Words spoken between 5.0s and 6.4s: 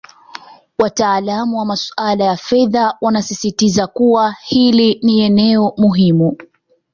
ni eneo muhimu